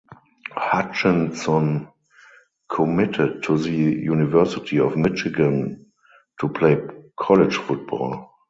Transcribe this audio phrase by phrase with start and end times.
[0.55, 1.87] Hutchinson
[2.67, 5.91] committed to the University of Michigan
[6.39, 6.81] to play
[7.15, 8.31] college football.